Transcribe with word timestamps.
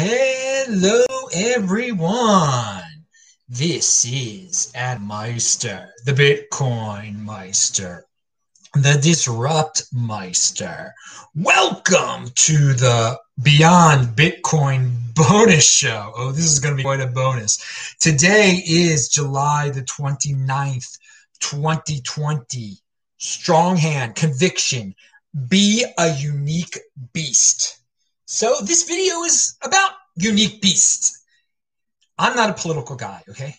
Hello, 0.00 1.04
everyone. 1.34 2.84
This 3.48 4.04
is 4.04 4.70
Ad 4.76 5.02
Meister, 5.02 5.92
the 6.04 6.12
Bitcoin 6.12 7.16
Meister, 7.16 8.06
the 8.74 8.96
Disrupt 9.02 9.82
Meister. 9.92 10.94
Welcome 11.34 12.30
to 12.32 12.74
the 12.74 13.18
Beyond 13.42 14.16
Bitcoin 14.16 14.92
bonus 15.14 15.68
show. 15.68 16.12
Oh, 16.14 16.30
this 16.30 16.44
is 16.44 16.60
going 16.60 16.74
to 16.74 16.76
be 16.76 16.84
quite 16.84 17.00
a 17.00 17.08
bonus. 17.08 17.58
Today 17.98 18.62
is 18.64 19.08
July 19.08 19.70
the 19.70 19.82
29th, 19.82 20.96
2020. 21.40 22.78
Strong 23.16 23.76
hand, 23.78 24.14
conviction, 24.14 24.94
be 25.48 25.84
a 25.98 26.14
unique 26.18 26.78
beast. 27.12 27.77
So 28.30 28.56
this 28.62 28.82
video 28.82 29.22
is 29.22 29.56
about 29.62 29.92
unique 30.14 30.60
beasts. 30.60 31.24
I'm 32.18 32.36
not 32.36 32.50
a 32.50 32.52
political 32.52 32.94
guy, 32.94 33.22
okay? 33.30 33.54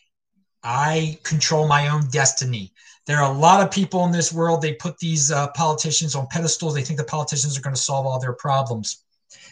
I 0.62 1.18
control 1.23 1.68
my 1.68 1.88
own 1.88 2.08
destiny. 2.12 2.72
There 3.08 3.18
are 3.18 3.34
a 3.34 3.36
lot 3.36 3.66
of 3.66 3.72
people 3.72 4.05
in 4.05 4.12
this 4.12 4.32
world, 4.32 4.62
they 4.62 4.76
put 4.76 5.00
these 5.00 5.32
uh, 5.32 5.48
politicians 5.55 6.13
on 6.13 6.27
pedestals. 6.27 6.76
They 6.76 6.84
think 6.84 7.00
the 7.00 7.04
politicians 7.04 7.58
are 7.58 7.62
going 7.62 7.74
to 7.76 7.82
solve 7.82 8.05
all 8.05 8.20
their 8.20 8.34
problems. 8.34 9.04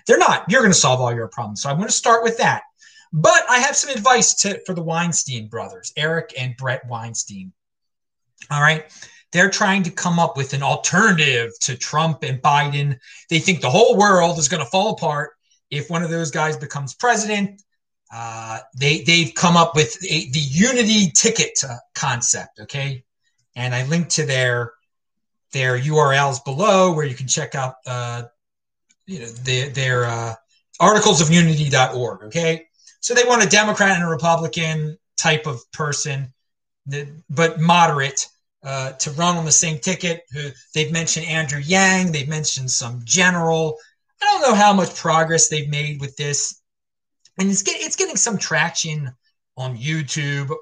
They're 0.06 0.20
not. 0.20 0.44
You're 0.52 0.62
going 0.62 0.72
to 0.72 0.78
solve 0.78 1.02
all 1.02 1.12
your 1.12 1.30
problems. 1.30 1.64
So 1.64 1.70
I'm 1.72 1.78
going 1.78 1.88
to 1.88 1.94
start 1.94 2.22
with 2.22 2.38
that. 2.38 2.62
But 3.12 3.42
I 3.50 3.58
have 3.58 3.76
some 3.76 3.90
advice 3.90 4.36
to, 4.42 4.62
for 4.68 4.76
the 4.76 4.84
Weinstein 4.84 5.48
brothers, 5.48 5.94
Eric 5.98 6.36
and 6.40 6.56
Brett 6.58 6.88
Weinstein. 6.88 7.52
All 8.52 8.62
right. 8.62 8.86
They're 9.32 9.50
trying 9.50 9.84
to 9.84 9.92
come 9.92 10.20
up 10.20 10.38
with 10.38 10.54
an 10.54 10.64
alternative 10.64 11.52
to 11.62 11.78
Trump 11.78 12.24
and 12.24 12.42
Biden. 12.42 12.98
They 13.30 13.40
think 13.40 13.62
the 13.62 13.70
whole 13.70 13.98
world 13.98 14.40
is 14.40 14.48
going 14.48 14.64
to 14.64 14.70
fall 14.70 14.94
apart 14.94 15.32
if 15.70 15.90
one 15.90 16.04
of 16.04 16.10
those 16.10 16.32
guys 16.32 16.56
becomes 16.56 16.94
president. 16.94 17.62
Uh, 18.14 18.60
they 18.78 19.02
they've 19.02 19.34
come 19.34 19.58
up 19.58 19.76
with 19.76 19.98
a, 20.04 20.30
the 20.32 20.40
unity 20.40 21.12
ticket 21.12 21.60
uh, 21.68 21.76
concept. 21.94 22.62
Okay, 22.62 23.04
and 23.56 23.76
I 23.76 23.84
linked 23.86 24.12
to 24.12 24.26
their 24.26 24.72
their 25.52 25.78
URLs 25.78 26.44
below 26.46 26.94
where 26.94 27.06
you 27.06 27.16
can 27.16 27.28
check 27.28 27.54
out 27.54 27.76
uh, 27.86 28.24
you 29.06 29.20
know 29.20 29.28
their 29.28 29.70
their 29.70 30.06
uh, 30.06 30.36
articles 30.80 31.20
of 31.20 31.30
unity.org. 31.30 32.24
Okay, 32.24 32.68
so 33.02 33.14
they 33.14 33.26
want 33.26 33.44
a 33.44 33.50
Democrat 33.50 33.92
and 33.92 34.04
a 34.04 34.08
Republican 34.08 34.98
type 35.18 35.46
of 35.46 35.60
person, 35.74 36.34
but 37.30 37.60
moderate 37.60 38.28
uh, 38.64 38.94
to 38.94 39.12
run 39.12 39.38
on 39.38 39.46
the 39.46 39.52
same 39.52 39.80
ticket. 39.80 40.24
They've 40.74 40.92
mentioned 40.92 41.28
Andrew 41.28 41.60
Yang. 41.60 42.12
They've 42.12 42.28
mentioned 42.28 42.72
some 42.72 43.02
general. 43.04 43.78
I 44.22 44.26
don't 44.26 44.42
know 44.42 44.56
how 44.56 44.74
much 44.74 44.96
progress 44.96 45.48
they've 45.48 45.70
made 45.70 46.02
with 46.02 46.16
this, 46.18 46.62
and 47.40 47.50
it's 47.50 47.62
getting 47.62 47.86
it's 47.86 47.96
getting 47.96 48.16
some 48.16 48.38
traction 48.38 49.12
on 49.56 49.78
YouTube. 49.78 50.54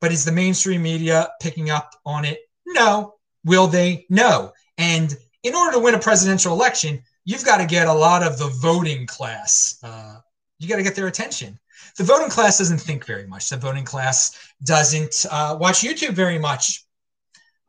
But 0.00 0.12
is 0.12 0.24
the 0.24 0.32
mainstream 0.32 0.82
media 0.82 1.28
picking 1.40 1.70
up 1.70 1.90
on 2.06 2.24
it? 2.24 2.38
No. 2.66 3.14
Will 3.44 3.66
they? 3.66 4.06
No. 4.08 4.52
And 4.76 5.16
in 5.42 5.54
order 5.54 5.72
to 5.72 5.78
win 5.78 5.94
a 5.94 5.98
presidential 5.98 6.52
election, 6.52 7.02
you've 7.24 7.44
got 7.44 7.58
to 7.58 7.66
get 7.66 7.88
a 7.88 7.92
lot 7.92 8.22
of 8.22 8.38
the 8.38 8.48
voting 8.48 9.06
class. 9.06 9.78
Uh, 9.82 10.18
you 10.58 10.68
got 10.68 10.76
to 10.76 10.82
get 10.82 10.94
their 10.94 11.08
attention. 11.08 11.58
The 11.96 12.04
voting 12.04 12.30
class 12.30 12.58
doesn't 12.58 12.78
think 12.78 13.06
very 13.06 13.26
much. 13.26 13.48
The 13.48 13.56
voting 13.56 13.84
class 13.84 14.36
doesn't 14.64 15.26
uh, 15.30 15.56
watch 15.60 15.80
YouTube 15.80 16.12
very 16.12 16.38
much 16.38 16.84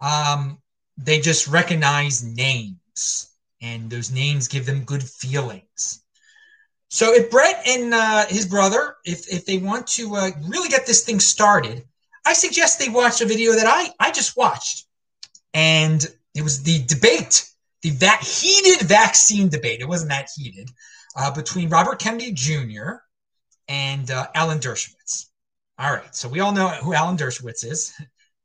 um, 0.01 0.59
they 0.97 1.19
just 1.19 1.47
recognize 1.47 2.23
names, 2.23 3.29
and 3.61 3.89
those 3.89 4.11
names 4.11 4.47
give 4.47 4.65
them 4.65 4.83
good 4.83 5.03
feelings. 5.03 6.03
So 6.89 7.13
if 7.13 7.29
Brett 7.29 7.61
and 7.67 7.93
uh, 7.93 8.25
his 8.27 8.45
brother, 8.47 8.95
if 9.05 9.31
if 9.31 9.45
they 9.45 9.57
want 9.57 9.87
to 9.87 10.15
uh, 10.15 10.31
really 10.47 10.69
get 10.69 10.85
this 10.85 11.03
thing 11.03 11.19
started, 11.19 11.85
I 12.25 12.33
suggest 12.33 12.79
they 12.79 12.89
watch 12.89 13.21
a 13.21 13.25
video 13.25 13.53
that 13.53 13.67
I 13.67 13.93
I 13.99 14.11
just 14.11 14.35
watched, 14.35 14.85
and 15.53 16.05
it 16.33 16.41
was 16.41 16.63
the 16.63 16.83
debate, 16.85 17.47
the 17.81 17.91
that 17.91 18.21
heated 18.23 18.87
vaccine 18.87 19.49
debate. 19.49 19.81
It 19.81 19.87
wasn't 19.87 20.09
that 20.09 20.29
heated 20.35 20.69
uh, 21.15 21.31
between 21.31 21.69
Robert 21.69 21.99
Kennedy 21.99 22.31
Jr. 22.31 22.93
and 23.67 24.09
uh, 24.09 24.27
Alan 24.33 24.59
Dershowitz. 24.59 25.27
All 25.77 25.93
right, 25.93 26.13
so 26.15 26.27
we 26.27 26.39
all 26.39 26.51
know 26.51 26.67
who 26.67 26.93
Alan 26.93 27.17
Dershowitz 27.17 27.63
is. 27.63 27.93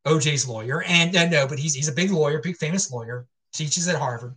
OJ's 0.06 0.46
lawyer, 0.46 0.82
and 0.82 1.16
uh, 1.16 1.26
no, 1.28 1.46
but 1.46 1.58
he's 1.58 1.74
he's 1.74 1.88
a 1.88 1.92
big 1.92 2.10
lawyer, 2.10 2.40
big 2.40 2.56
famous 2.56 2.90
lawyer, 2.90 3.26
teaches 3.52 3.88
at 3.88 3.96
Harvard, 3.96 4.34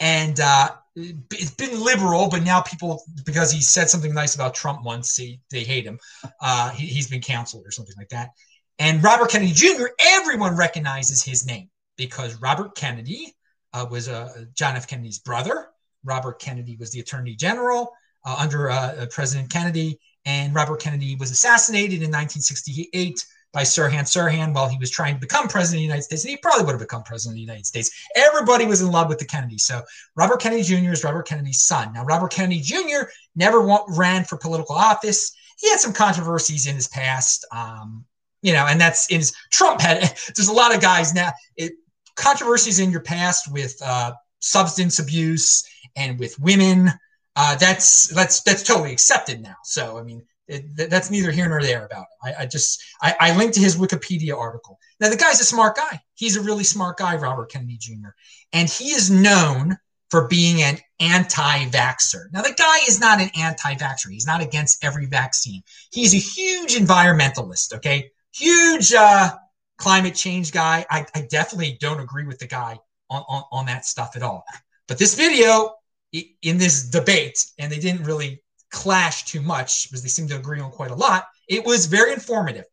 and 0.00 0.40
uh, 0.40 0.70
it's 0.96 1.50
been 1.52 1.82
liberal, 1.82 2.28
but 2.28 2.42
now 2.42 2.60
people 2.60 3.02
because 3.24 3.52
he 3.52 3.60
said 3.60 3.88
something 3.88 4.12
nice 4.12 4.34
about 4.34 4.54
Trump 4.54 4.84
once, 4.84 5.16
he, 5.16 5.40
they 5.50 5.64
hate 5.64 5.84
him. 5.84 5.98
Uh, 6.40 6.70
he, 6.70 6.94
has 6.96 7.08
been 7.08 7.20
canceled 7.20 7.66
or 7.66 7.70
something 7.70 7.94
like 7.96 8.08
that. 8.08 8.30
And 8.78 9.02
Robert 9.02 9.30
Kennedy 9.30 9.52
Jr. 9.52 9.86
Everyone 10.00 10.56
recognizes 10.56 11.22
his 11.22 11.46
name 11.46 11.68
because 11.96 12.40
Robert 12.40 12.74
Kennedy 12.74 13.34
uh, 13.72 13.86
was 13.90 14.08
uh, 14.08 14.44
John 14.54 14.76
F. 14.76 14.86
Kennedy's 14.86 15.18
brother. 15.18 15.68
Robert 16.04 16.38
Kennedy 16.38 16.76
was 16.78 16.92
the 16.92 17.00
Attorney 17.00 17.34
General 17.34 17.92
uh, 18.24 18.36
under 18.38 19.06
President 19.10 19.50
Kennedy, 19.50 19.98
and 20.24 20.54
Robert 20.54 20.80
Kennedy 20.80 21.16
was 21.16 21.30
assassinated 21.30 22.02
in 22.02 22.10
1968 22.10 23.24
by 23.52 23.62
Sirhan 23.62 24.04
Sirhan 24.04 24.54
while 24.54 24.68
he 24.68 24.78
was 24.78 24.90
trying 24.90 25.14
to 25.14 25.20
become 25.20 25.48
president 25.48 25.78
of 25.78 25.80
the 25.80 25.86
United 25.86 26.02
States, 26.02 26.24
and 26.24 26.30
he 26.30 26.36
probably 26.36 26.64
would 26.64 26.72
have 26.72 26.80
become 26.80 27.02
president 27.02 27.32
of 27.32 27.36
the 27.36 27.42
United 27.42 27.66
States. 27.66 27.90
Everybody 28.14 28.66
was 28.66 28.82
in 28.82 28.90
love 28.90 29.08
with 29.08 29.18
the 29.18 29.24
Kennedy. 29.24 29.58
So 29.58 29.82
Robert 30.16 30.40
Kennedy 30.40 30.62
Jr. 30.62 30.92
is 30.92 31.04
Robert 31.04 31.26
Kennedy's 31.26 31.62
son. 31.62 31.92
Now, 31.92 32.04
Robert 32.04 32.30
Kennedy 32.30 32.60
Jr. 32.60 33.08
never 33.36 33.66
ran 33.88 34.24
for 34.24 34.36
political 34.36 34.74
office. 34.74 35.32
He 35.58 35.70
had 35.70 35.80
some 35.80 35.92
controversies 35.92 36.66
in 36.66 36.74
his 36.74 36.88
past, 36.88 37.46
um, 37.50 38.04
you 38.42 38.52
know, 38.52 38.66
and 38.66 38.80
that's 38.80 39.10
in 39.10 39.18
his 39.18 39.34
Trump 39.50 39.80
had. 39.80 40.02
There's 40.36 40.48
a 40.48 40.52
lot 40.52 40.74
of 40.74 40.80
guys 40.80 41.14
now. 41.14 41.32
It, 41.56 41.72
controversies 42.16 42.80
in 42.80 42.90
your 42.90 43.00
past 43.00 43.50
with 43.50 43.80
uh, 43.82 44.12
substance 44.40 44.98
abuse 44.98 45.66
and 45.96 46.18
with 46.18 46.38
women. 46.38 46.90
Uh, 47.36 47.54
that's 47.56 48.08
that's 48.08 48.42
that's 48.42 48.62
totally 48.62 48.92
accepted 48.92 49.40
now. 49.40 49.54
So 49.64 49.98
I 49.98 50.02
mean, 50.02 50.24
it, 50.48 50.90
that's 50.90 51.10
neither 51.10 51.30
here 51.30 51.48
nor 51.48 51.62
there 51.62 51.84
about 51.84 52.00
him. 52.00 52.06
I, 52.22 52.42
I 52.42 52.46
just 52.46 52.82
I, 53.02 53.14
I, 53.20 53.36
linked 53.36 53.54
to 53.54 53.60
his 53.60 53.76
Wikipedia 53.76 54.36
article. 54.36 54.78
Now 54.98 55.10
the 55.10 55.16
guy's 55.16 55.40
a 55.40 55.44
smart 55.44 55.76
guy. 55.76 56.00
He's 56.14 56.36
a 56.36 56.42
really 56.42 56.64
smart 56.64 56.96
guy, 56.96 57.16
Robert 57.16 57.50
Kennedy 57.50 57.76
Jr. 57.78 58.10
And 58.52 58.68
he 58.68 58.86
is 58.86 59.10
known 59.10 59.76
for 60.10 60.26
being 60.26 60.62
an 60.62 60.78
anti-vaxxer. 61.00 62.32
Now 62.32 62.42
the 62.42 62.54
guy 62.56 62.78
is 62.88 62.98
not 62.98 63.20
an 63.20 63.30
anti-vaxxer. 63.38 64.10
He's 64.10 64.26
not 64.26 64.40
against 64.40 64.82
every 64.82 65.06
vaccine. 65.06 65.62
He's 65.92 66.14
a 66.14 66.18
huge 66.18 66.74
environmentalist. 66.74 67.74
Okay, 67.74 68.10
huge 68.34 68.94
uh, 68.94 69.36
climate 69.76 70.14
change 70.14 70.50
guy. 70.50 70.86
I, 70.90 71.06
I, 71.14 71.22
definitely 71.22 71.76
don't 71.78 72.00
agree 72.00 72.24
with 72.24 72.38
the 72.38 72.46
guy 72.46 72.78
on, 73.10 73.22
on 73.28 73.42
on 73.52 73.66
that 73.66 73.84
stuff 73.84 74.16
at 74.16 74.22
all. 74.22 74.44
But 74.86 74.98
this 74.98 75.14
video 75.14 75.74
in 76.12 76.56
this 76.56 76.88
debate, 76.88 77.44
and 77.58 77.70
they 77.70 77.78
didn't 77.78 78.04
really 78.04 78.42
clash 78.70 79.24
too 79.24 79.40
much 79.40 79.88
because 79.88 80.02
they 80.02 80.08
seem 80.08 80.28
to 80.28 80.36
agree 80.36 80.60
on 80.60 80.70
quite 80.70 80.90
a 80.90 80.94
lot. 80.94 81.26
It 81.48 81.64
was 81.64 81.86
very 81.86 82.12
informative. 82.12 82.64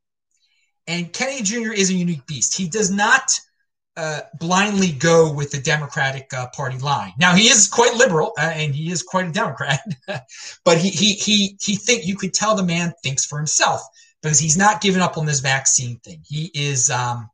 And 0.87 1.11
Kennedy 1.11 1.43
Jr. 1.43 1.71
is 1.71 1.89
a 1.89 1.93
unique 1.93 2.25
beast. 2.27 2.55
He 2.55 2.67
does 2.67 2.91
not 2.91 3.39
uh, 3.97 4.21
blindly 4.39 4.91
go 4.91 5.31
with 5.31 5.51
the 5.51 5.59
Democratic 5.59 6.31
uh, 6.33 6.47
Party 6.53 6.77
line. 6.79 7.13
Now 7.17 7.33
he 7.33 7.47
is 7.47 7.67
quite 7.67 7.95
liberal 7.95 8.33
uh, 8.37 8.51
and 8.53 8.75
he 8.75 8.91
is 8.91 9.01
quite 9.01 9.27
a 9.27 9.31
Democrat, 9.31 9.79
but 10.65 10.77
he 10.77 10.89
he 10.89 11.13
he 11.13 11.57
he 11.61 11.75
think 11.75 12.05
you 12.05 12.17
could 12.17 12.33
tell 12.33 12.55
the 12.55 12.63
man 12.63 12.93
thinks 13.03 13.25
for 13.25 13.37
himself 13.37 13.81
because 14.21 14.37
he's 14.37 14.57
not 14.57 14.81
giving 14.81 15.01
up 15.01 15.17
on 15.17 15.25
this 15.25 15.39
vaccine 15.39 15.97
thing. 15.99 16.21
He 16.27 16.51
is 16.53 16.89
um, 16.89 17.29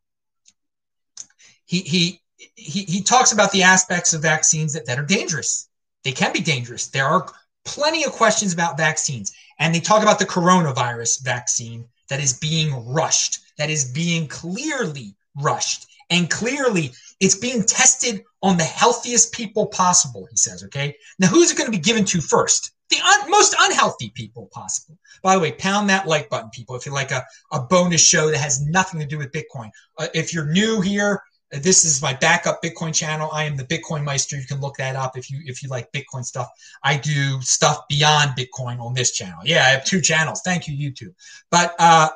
he 1.65 1.79
he 1.79 2.21
he 2.55 2.83
he 2.83 3.01
talks 3.01 3.31
about 3.31 3.51
the 3.51 3.63
aspects 3.63 4.13
of 4.13 4.21
vaccines 4.21 4.73
that, 4.73 4.85
that 4.85 4.99
are 4.99 5.05
dangerous. 5.05 5.67
They 6.03 6.11
can 6.11 6.31
be 6.31 6.41
dangerous. 6.41 6.87
There 6.87 7.05
are 7.05 7.27
plenty 7.65 8.03
of 8.03 8.11
questions 8.11 8.53
about 8.53 8.77
vaccines. 8.77 9.31
And 9.59 9.73
they 9.73 9.79
talk 9.79 10.01
about 10.01 10.19
the 10.19 10.25
coronavirus 10.25 11.23
vaccine 11.23 11.85
that 12.09 12.19
is 12.19 12.33
being 12.33 12.85
rushed, 12.85 13.39
that 13.57 13.69
is 13.69 13.91
being 13.91 14.27
clearly 14.27 15.15
rushed. 15.41 15.87
And 16.09 16.29
clearly, 16.29 16.91
it's 17.21 17.37
being 17.37 17.63
tested 17.63 18.23
on 18.43 18.57
the 18.57 18.65
healthiest 18.65 19.31
people 19.31 19.67
possible, 19.67 20.27
he 20.29 20.35
says. 20.35 20.63
Okay. 20.65 20.95
Now, 21.19 21.27
who's 21.27 21.51
it 21.51 21.57
going 21.57 21.71
to 21.71 21.77
be 21.77 21.81
given 21.81 22.03
to 22.05 22.19
first? 22.19 22.73
The 22.89 22.97
un- 22.97 23.31
most 23.31 23.55
unhealthy 23.57 24.11
people 24.13 24.49
possible. 24.51 24.97
By 25.23 25.35
the 25.35 25.39
way, 25.39 25.53
pound 25.53 25.89
that 25.89 26.07
like 26.07 26.29
button, 26.29 26.49
people, 26.49 26.75
if 26.75 26.85
you 26.85 26.91
like 26.91 27.11
a, 27.11 27.23
a 27.53 27.61
bonus 27.61 28.05
show 28.05 28.29
that 28.29 28.39
has 28.39 28.65
nothing 28.65 28.99
to 28.99 29.05
do 29.05 29.17
with 29.17 29.31
Bitcoin. 29.31 29.69
Uh, 29.97 30.07
if 30.13 30.33
you're 30.33 30.51
new 30.51 30.81
here, 30.81 31.21
this 31.51 31.83
is 31.83 32.01
my 32.01 32.13
backup 32.13 32.63
Bitcoin 32.63 32.93
channel. 32.93 33.29
I 33.33 33.43
am 33.43 33.57
the 33.57 33.65
Bitcoin 33.65 34.03
Meister. 34.03 34.37
You 34.37 34.45
can 34.45 34.61
look 34.61 34.77
that 34.77 34.95
up 34.95 35.17
if 35.17 35.29
you 35.29 35.41
if 35.45 35.61
you 35.61 35.69
like 35.69 35.91
Bitcoin 35.91 36.23
stuff. 36.23 36.49
I 36.83 36.97
do 36.97 37.41
stuff 37.41 37.87
beyond 37.89 38.31
Bitcoin 38.37 38.79
on 38.79 38.93
this 38.93 39.11
channel. 39.11 39.39
Yeah, 39.43 39.65
I 39.65 39.69
have 39.69 39.83
two 39.83 39.99
channels. 39.99 40.41
Thank 40.43 40.67
you, 40.67 40.91
YouTube. 40.91 41.13
But 41.49 41.75
uh, 41.77 42.09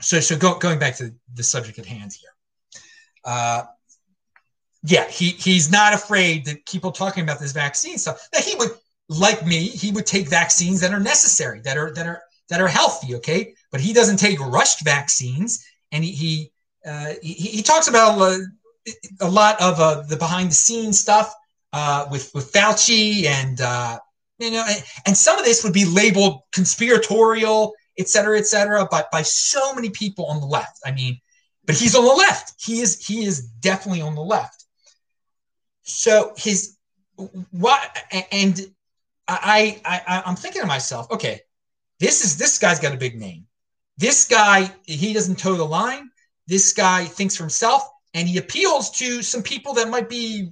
so 0.00 0.20
so 0.20 0.36
go, 0.36 0.58
going 0.58 0.78
back 0.78 0.96
to 0.96 1.12
the 1.34 1.42
subject 1.42 1.78
at 1.78 1.86
hand 1.86 2.12
here. 2.12 2.30
Uh, 3.24 3.64
yeah, 4.84 5.08
he 5.08 5.30
he's 5.30 5.70
not 5.70 5.92
afraid 5.92 6.44
that 6.44 6.64
people 6.66 6.92
talking 6.92 7.24
about 7.24 7.40
this 7.40 7.52
vaccine 7.52 7.98
stuff. 7.98 8.28
That 8.32 8.44
he 8.44 8.54
would 8.56 8.70
like 9.08 9.44
me, 9.44 9.66
he 9.66 9.90
would 9.90 10.06
take 10.06 10.28
vaccines 10.28 10.80
that 10.82 10.92
are 10.92 11.00
necessary, 11.00 11.60
that 11.62 11.76
are 11.76 11.92
that 11.94 12.06
are 12.06 12.22
that 12.48 12.60
are 12.60 12.68
healthy. 12.68 13.16
Okay, 13.16 13.54
but 13.72 13.80
he 13.80 13.92
doesn't 13.92 14.18
take 14.18 14.38
rushed 14.38 14.84
vaccines, 14.84 15.66
and 15.90 16.04
he 16.04 16.12
he 16.12 16.52
uh, 16.86 17.14
he, 17.22 17.32
he, 17.32 17.62
talks 17.62 17.88
about 17.88 18.18
a 19.20 19.28
lot 19.28 19.60
of 19.60 19.80
uh, 19.80 20.02
the 20.02 20.16
behind 20.16 20.50
the 20.50 20.54
scenes 20.54 20.98
stuff 20.98 21.34
uh, 21.72 22.06
with 22.10 22.30
with 22.34 22.52
Fauci 22.52 23.26
and 23.26 23.60
uh, 23.60 23.98
you 24.38 24.52
know, 24.52 24.64
and, 24.68 24.84
and, 25.06 25.16
some 25.16 25.38
of 25.38 25.44
this 25.44 25.64
would 25.64 25.72
be 25.72 25.84
labeled 25.84 26.42
conspiratorial, 26.52 27.74
et 27.98 28.08
cetera, 28.08 28.38
et 28.38 28.46
cetera, 28.46 28.86
but 28.88 29.10
by 29.10 29.22
so 29.22 29.74
many 29.74 29.90
people 29.90 30.26
on 30.26 30.40
the 30.40 30.46
left. 30.46 30.78
I 30.86 30.92
mean, 30.92 31.20
but 31.64 31.76
he's 31.76 31.96
on 31.96 32.04
the 32.04 32.14
left. 32.14 32.54
He 32.64 32.80
is 32.80 33.04
he 33.04 33.24
is 33.24 33.42
definitely 33.42 34.00
on 34.00 34.14
the 34.14 34.22
left. 34.22 34.64
So 35.82 36.32
his 36.36 36.76
what 37.50 37.80
and 38.32 38.72
I 39.26 39.80
I 39.84 40.22
I'm 40.24 40.36
thinking 40.36 40.62
to 40.62 40.68
myself, 40.68 41.10
okay, 41.10 41.40
this 41.98 42.24
is 42.24 42.38
this 42.38 42.58
guy's 42.58 42.80
got 42.80 42.94
a 42.94 42.96
big 42.96 43.18
name. 43.18 43.46
This 43.96 44.26
guy 44.26 44.72
he 44.84 45.12
doesn't 45.12 45.38
toe 45.38 45.54
the 45.54 45.64
line. 45.64 46.10
This 46.48 46.72
guy 46.72 47.04
thinks 47.04 47.36
for 47.36 47.44
himself 47.44 47.88
and 48.14 48.26
he 48.26 48.38
appeals 48.38 48.90
to 48.92 49.22
some 49.22 49.42
people 49.42 49.74
that 49.74 49.88
might 49.88 50.08
be 50.08 50.50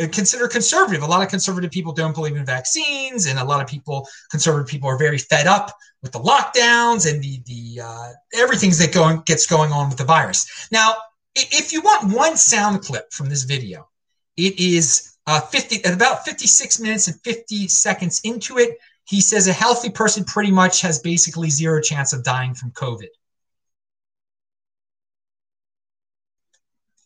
uh, 0.00 0.08
consider 0.08 0.48
conservative. 0.48 1.02
A 1.02 1.06
lot 1.06 1.22
of 1.22 1.28
conservative 1.28 1.70
people 1.70 1.92
don't 1.92 2.14
believe 2.14 2.36
in 2.36 2.44
vaccines, 2.44 3.26
and 3.26 3.38
a 3.38 3.44
lot 3.44 3.60
of 3.60 3.68
people, 3.68 4.08
conservative 4.30 4.66
people, 4.66 4.88
are 4.88 4.98
very 4.98 5.18
fed 5.18 5.46
up 5.46 5.76
with 6.02 6.12
the 6.12 6.18
lockdowns 6.18 7.10
and 7.10 7.22
the 7.22 7.42
the 7.46 7.80
uh, 7.82 8.08
that 8.32 8.90
going 8.92 9.22
gets 9.26 9.46
going 9.46 9.72
on 9.72 9.88
with 9.88 9.98
the 9.98 10.04
virus. 10.04 10.68
Now, 10.72 10.94
if 11.34 11.72
you 11.72 11.80
want 11.80 12.14
one 12.14 12.36
sound 12.36 12.82
clip 12.82 13.12
from 13.12 13.28
this 13.28 13.44
video, 13.44 13.88
it 14.36 14.58
is 14.58 15.16
uh, 15.26 15.40
50 15.40 15.84
at 15.84 15.94
about 15.94 16.24
56 16.24 16.80
minutes 16.80 17.08
and 17.08 17.20
50 17.22 17.68
seconds 17.68 18.20
into 18.24 18.58
it. 18.58 18.78
He 19.04 19.20
says 19.20 19.48
a 19.48 19.52
healthy 19.52 19.90
person 19.90 20.24
pretty 20.24 20.50
much 20.50 20.80
has 20.82 21.00
basically 21.00 21.50
zero 21.50 21.80
chance 21.80 22.12
of 22.12 22.24
dying 22.24 22.54
from 22.54 22.70
COVID. 22.72 23.08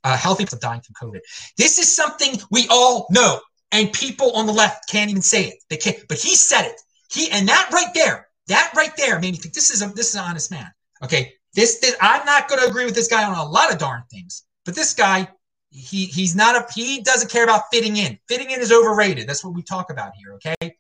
Uh, 0.05 0.17
healthy 0.17 0.45
people 0.45 0.59
dying 0.59 0.83
from 0.83 0.95
COVID. 1.09 1.21
This 1.57 1.79
is 1.79 1.95
something 1.95 2.39
we 2.51 2.69
all 2.71 3.07
know, 3.11 3.41
and 3.73 3.93
people 3.93 4.33
on 4.33 4.47
the 4.47 4.53
left 4.53 4.89
can't 4.89 5.11
even 5.11 5.23
say 5.23 5.47
it. 5.47 5.55
They 5.71 5.77
can't, 5.77 5.99
but 6.09 6.19
he 6.19 6.37
said 6.37 6.67
it. 6.67 6.81
He 7.11 7.31
and 7.31 7.49
that 7.49 7.71
right 7.73 7.93
there, 7.95 8.29
that 8.49 8.73
right 8.77 8.95
there 8.97 9.19
made 9.19 9.33
me 9.33 9.39
think 9.39 9.55
this 9.55 9.71
is 9.71 9.83
a 9.83 9.89
this 9.89 10.11
is 10.11 10.15
an 10.15 10.21
honest 10.21 10.51
man. 10.51 10.71
Okay, 11.03 11.33
this, 11.55 11.81
this 11.81 11.97
I'm 12.01 12.25
not 12.25 12.49
going 12.49 12.61
to 12.61 12.69
agree 12.69 12.85
with 12.85 12.95
this 12.95 13.09
guy 13.09 13.25
on 13.25 13.37
a 13.37 13.45
lot 13.45 13.73
of 13.73 13.79
darn 13.79 14.03
things, 14.11 14.45
but 14.65 14.75
this 14.75 14.95
guy, 14.95 15.29
he 15.71 16.07
he's 16.07 16.37
not 16.37 16.57
a 16.57 16.73
he 16.73 17.01
doesn't 17.01 17.31
care 17.31 17.45
about 17.45 17.65
fitting 17.73 17.97
in. 17.97 18.19
Fitting 18.29 18.51
in 18.51 18.61
is 18.61 18.73
overrated. 18.73 19.29
That's 19.29 19.45
what 19.45 19.55
we 19.55 19.63
talk 19.63 19.91
about 19.91 20.13
here. 20.17 20.35
Okay, 20.35 20.77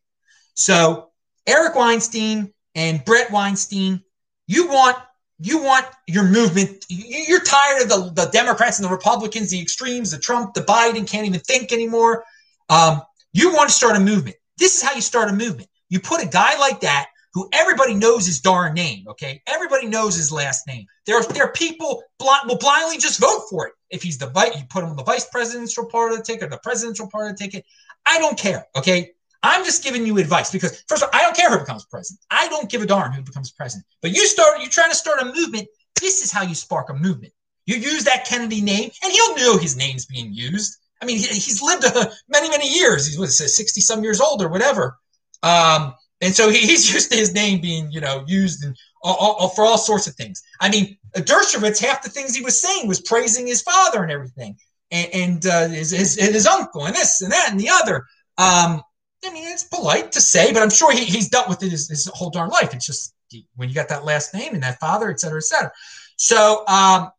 so 0.54 1.10
Eric 1.46 1.74
Weinstein 1.74 2.52
and 2.74 3.04
Brett 3.04 3.30
Weinstein, 3.30 4.02
you 4.46 4.68
want 4.68 4.98
you 5.44 5.62
want 5.62 5.84
your 6.06 6.24
movement. 6.24 6.86
You're 6.88 7.42
tired 7.42 7.82
of 7.82 7.88
the, 7.90 8.24
the 8.24 8.30
Democrats 8.30 8.78
and 8.78 8.86
the 8.86 8.90
Republicans, 8.90 9.50
the 9.50 9.60
extremes, 9.60 10.10
the 10.10 10.18
Trump, 10.18 10.54
the 10.54 10.62
Biden 10.62 11.06
can't 11.06 11.26
even 11.26 11.40
think 11.40 11.70
anymore. 11.70 12.24
Um, 12.70 13.02
you 13.34 13.52
want 13.52 13.68
to 13.68 13.74
start 13.74 13.94
a 13.96 14.00
movement. 14.00 14.36
This 14.56 14.76
is 14.76 14.82
how 14.82 14.94
you 14.94 15.02
start 15.02 15.28
a 15.28 15.34
movement. 15.34 15.68
You 15.90 16.00
put 16.00 16.22
a 16.22 16.26
guy 16.26 16.58
like 16.58 16.80
that 16.80 17.08
who 17.34 17.48
everybody 17.52 17.92
knows 17.92 18.24
his 18.24 18.40
darn 18.40 18.72
name. 18.72 19.04
Okay, 19.08 19.42
everybody 19.46 19.86
knows 19.86 20.16
his 20.16 20.32
last 20.32 20.66
name. 20.66 20.86
There 21.04 21.18
are 21.18 21.24
there 21.24 21.44
are 21.44 21.52
people 21.52 22.02
will 22.20 22.58
blindly 22.58 22.96
just 22.96 23.20
vote 23.20 23.42
for 23.50 23.66
it 23.66 23.74
if 23.90 24.02
he's 24.02 24.16
the 24.16 24.30
vice. 24.30 24.56
You 24.56 24.62
put 24.70 24.82
him 24.82 24.90
on 24.90 24.96
the 24.96 25.02
vice 25.02 25.26
presidential 25.26 25.84
part 25.84 26.12
of 26.12 26.18
the 26.18 26.24
ticket, 26.24 26.44
or 26.44 26.50
the 26.50 26.60
presidential 26.62 27.10
part 27.10 27.30
of 27.30 27.36
the 27.36 27.44
ticket. 27.44 27.66
I 28.06 28.18
don't 28.18 28.38
care. 28.38 28.66
Okay, 28.76 29.10
I'm 29.44 29.62
just 29.62 29.84
giving 29.84 30.06
you 30.06 30.16
advice 30.16 30.50
because 30.50 30.82
first 30.88 31.02
of 31.02 31.10
all, 31.12 31.20
I 31.20 31.22
don't 31.22 31.36
care 31.36 31.50
who 31.50 31.58
becomes 31.58 31.84
president. 31.84 32.20
I 32.30 32.48
don't 32.48 32.70
give 32.70 32.80
a 32.80 32.86
darn 32.86 33.12
who 33.12 33.22
becomes 33.22 33.52
president. 33.52 33.86
But 34.00 34.12
you 34.12 34.26
start, 34.26 34.60
you're 34.60 34.70
trying 34.70 34.90
to 34.90 34.96
start 34.96 35.20
a 35.20 35.26
movement. 35.26 35.68
This 36.00 36.24
is 36.24 36.32
how 36.32 36.42
you 36.42 36.54
spark 36.54 36.88
a 36.88 36.94
movement. 36.94 37.34
You 37.66 37.76
use 37.76 38.04
that 38.04 38.26
Kennedy 38.26 38.62
name, 38.62 38.90
and 39.02 39.12
he'll 39.12 39.36
know 39.36 39.58
his 39.58 39.76
name's 39.76 40.06
being 40.06 40.32
used. 40.32 40.78
I 41.02 41.04
mean, 41.04 41.18
he, 41.18 41.26
he's 41.26 41.62
lived 41.62 41.84
uh, 41.84 42.10
many, 42.28 42.48
many 42.48 42.68
years. 42.68 43.06
He's 43.06 43.18
what, 43.18 43.28
60 43.28 43.80
some 43.82 44.02
years 44.02 44.20
old 44.20 44.42
or 44.42 44.48
whatever. 44.48 44.98
Um, 45.42 45.94
and 46.22 46.34
so 46.34 46.48
he, 46.48 46.58
he's 46.66 46.92
used 46.92 47.10
to 47.12 47.16
his 47.16 47.34
name 47.34 47.60
being, 47.60 47.90
you 47.90 48.00
know, 48.00 48.24
used 48.26 48.64
in, 48.64 48.74
all, 49.02 49.36
all, 49.38 49.48
for 49.50 49.64
all 49.64 49.76
sorts 49.76 50.06
of 50.06 50.14
things. 50.14 50.42
I 50.60 50.70
mean, 50.70 50.96
Dershowitz, 51.14 51.84
half 51.84 52.02
the 52.02 52.08
things 52.08 52.34
he 52.34 52.42
was 52.42 52.58
saying 52.58 52.88
was 52.88 53.02
praising 53.02 53.46
his 53.46 53.60
father 53.60 54.02
and 54.02 54.10
everything, 54.10 54.56
and, 54.90 55.08
and 55.12 55.46
uh, 55.46 55.68
his, 55.68 55.90
his, 55.90 56.14
his 56.14 56.46
uncle, 56.46 56.86
and 56.86 56.94
this 56.94 57.20
and 57.20 57.30
that 57.30 57.48
and 57.50 57.60
the 57.60 57.68
other. 57.68 58.06
Um, 58.38 58.82
I 59.26 59.32
mean, 59.32 59.50
it's 59.50 59.64
polite 59.64 60.12
to 60.12 60.20
say, 60.20 60.52
but 60.52 60.62
I'm 60.62 60.70
sure 60.70 60.92
he, 60.92 61.04
he's 61.04 61.28
dealt 61.28 61.48
with 61.48 61.62
it 61.62 61.70
his, 61.70 61.88
his 61.88 62.10
whole 62.14 62.30
darn 62.30 62.50
life. 62.50 62.74
It's 62.74 62.86
just 62.86 63.14
when 63.56 63.68
you 63.68 63.74
got 63.74 63.88
that 63.88 64.04
last 64.04 64.34
name 64.34 64.54
and 64.54 64.62
that 64.62 64.78
father, 64.78 65.10
et 65.10 65.20
cetera, 65.20 65.38
et 65.38 65.44
cetera. 65.44 65.72
So, 66.16 66.64
um, 66.68 67.10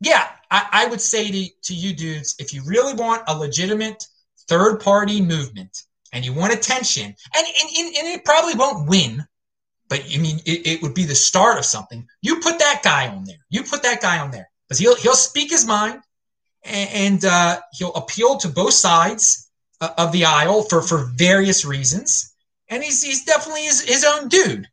yeah, 0.00 0.28
I, 0.50 0.68
I 0.72 0.86
would 0.86 1.00
say 1.00 1.30
to, 1.30 1.48
to 1.62 1.74
you 1.74 1.94
dudes, 1.94 2.34
if 2.38 2.52
you 2.52 2.62
really 2.66 2.94
want 2.94 3.22
a 3.28 3.38
legitimate 3.38 4.06
third 4.48 4.80
party 4.80 5.20
movement 5.20 5.84
and 6.12 6.24
you 6.24 6.32
want 6.32 6.52
attention, 6.52 7.04
and, 7.04 7.46
and, 7.46 7.96
and 7.96 8.08
it 8.08 8.24
probably 8.24 8.54
won't 8.54 8.88
win, 8.88 9.24
but 9.88 10.00
I 10.12 10.18
mean, 10.18 10.40
it, 10.44 10.66
it 10.66 10.82
would 10.82 10.94
be 10.94 11.04
the 11.04 11.14
start 11.14 11.58
of 11.58 11.64
something. 11.64 12.06
You 12.22 12.40
put 12.40 12.58
that 12.58 12.80
guy 12.82 13.08
on 13.08 13.24
there. 13.24 13.44
You 13.50 13.62
put 13.62 13.82
that 13.82 14.00
guy 14.00 14.18
on 14.18 14.30
there 14.30 14.50
because 14.68 14.78
he'll, 14.78 14.96
he'll 14.96 15.14
speak 15.14 15.50
his 15.50 15.66
mind 15.66 16.00
and, 16.64 16.90
and 16.90 17.24
uh, 17.24 17.60
he'll 17.72 17.94
appeal 17.94 18.36
to 18.38 18.48
both 18.48 18.74
sides 18.74 19.43
of 19.96 20.12
the 20.12 20.24
aisle 20.24 20.62
for 20.62 20.82
for 20.82 21.10
various 21.14 21.64
reasons, 21.64 22.34
and 22.68 22.82
he's 22.82 23.02
he's 23.02 23.24
definitely 23.24 23.62
his, 23.62 23.82
his 23.82 24.04
own 24.04 24.28
dude. 24.28 24.68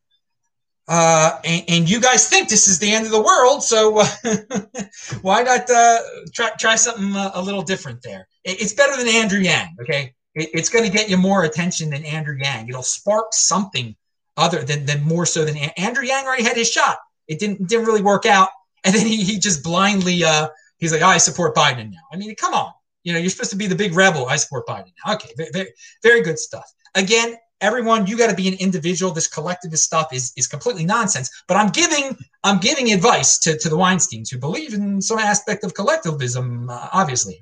Uh, 0.88 1.40
and, 1.46 1.64
and, 1.70 1.90
you 1.90 2.02
guys 2.02 2.28
think 2.28 2.50
this 2.50 2.68
is 2.68 2.80
the 2.80 2.92
end 2.92 3.06
of 3.06 3.12
the 3.12 3.22
world, 3.22 3.64
so 3.64 4.00
uh, 4.00 4.06
why 5.22 5.42
not 5.42 5.70
uh, 5.70 6.00
try 6.34 6.50
try 6.60 6.76
something 6.76 7.16
uh, 7.16 7.32
a 7.36 7.42
little 7.42 7.62
different 7.62 8.02
there? 8.02 8.28
It, 8.44 8.62
it's 8.62 8.74
better 8.74 8.98
than 8.98 9.08
Andrew 9.08 9.40
Yang, 9.40 9.76
okay? 9.80 10.14
It, 10.36 10.50
it's 10.54 10.70
going 10.70 10.84
to 10.84 10.92
get 10.92 11.10
you 11.10 11.18
more 11.18 11.44
attention 11.44 11.92
than 11.92 12.04
Andrew 12.04 12.36
Yang. 12.38 12.70
It'll 12.70 12.84
spark 12.84 13.28
something 13.32 13.96
other 14.36 14.64
than 14.64 14.86
than 14.86 15.04
more 15.04 15.26
so 15.26 15.46
than 15.46 15.56
Andrew 15.78 16.04
Yang 16.04 16.26
already 16.26 16.44
had 16.44 16.58
his 16.58 16.70
shot. 16.70 16.98
It 17.28 17.40
didn't 17.40 17.70
didn't 17.70 17.86
really 17.86 18.02
work 18.02 18.26
out, 18.26 18.50
and 18.84 18.94
then 18.94 19.06
he 19.06 19.24
he 19.24 19.40
just 19.40 19.64
blindly 19.64 20.24
uh 20.24 20.50
he's 20.78 20.92
like, 20.92 21.04
I 21.04 21.20
support 21.20 21.56
Biden 21.56 21.92
now. 21.92 22.02
I 22.12 22.18
mean, 22.18 22.36
come 22.36 22.54
on, 22.54 22.74
you 23.04 23.14
know, 23.14 23.20
you're 23.20 23.30
supposed 23.30 23.52
to 23.52 23.56
be 23.58 23.68
the 23.68 23.76
big 23.76 23.96
rebel. 23.96 24.28
I 24.28 24.36
support 24.36 24.68
Biden. 24.68 24.94
Okay, 25.10 25.30
very, 25.54 25.74
very 26.04 26.22
good 26.22 26.40
stuff. 26.40 26.72
Again, 26.96 27.36
everyone, 27.62 28.08
you 28.08 28.18
got 28.18 28.30
to 28.30 28.36
be 28.36 28.48
an 28.48 28.56
individual. 28.56 29.12
This 29.12 29.28
collectivist 29.28 29.84
stuff 29.84 30.14
is 30.14 30.34
is 30.36 30.48
completely 30.48 30.86
nonsense. 30.86 31.30
But 31.48 31.58
I'm 31.58 31.70
giving 31.70 32.18
I'm 32.44 32.60
giving 32.60 32.92
advice 32.92 33.40
to, 33.40 33.58
to 33.58 33.70
the 33.70 33.78
Weinsteins 33.78 34.30
who 34.32 34.38
believe 34.38 34.74
in 34.74 35.02
some 35.02 35.20
aspect 35.20 35.64
of 35.64 35.74
collectivism, 35.74 36.70
uh, 36.70 36.90
obviously. 36.94 37.42